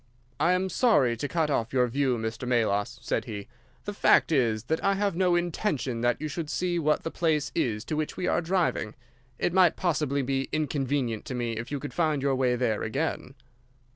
"'I 0.39 0.53
am 0.53 0.69
sorry 0.69 1.15
to 1.15 1.27
cut 1.27 1.51
off 1.51 1.73
your 1.73 1.85
view, 1.85 2.17
Mr. 2.17 2.47
Melas,' 2.47 2.97
said 3.03 3.25
he. 3.25 3.47
'The 3.85 3.93
fact 3.93 4.31
is 4.31 4.63
that 4.63 4.83
I 4.83 4.95
have 4.95 5.15
no 5.15 5.35
intention 5.35 6.01
that 6.01 6.19
you 6.19 6.27
should 6.27 6.49
see 6.49 6.79
what 6.79 7.03
the 7.03 7.11
place 7.11 7.51
is 7.53 7.85
to 7.85 7.95
which 7.95 8.17
we 8.17 8.25
are 8.25 8.41
driving. 8.41 8.95
It 9.37 9.53
might 9.53 9.75
possibly 9.75 10.23
be 10.23 10.49
inconvenient 10.51 11.25
to 11.25 11.35
me 11.35 11.51
if 11.55 11.71
you 11.71 11.79
could 11.79 11.93
find 11.93 12.23
your 12.23 12.33
way 12.33 12.55
there 12.55 12.81
again. 12.81 13.35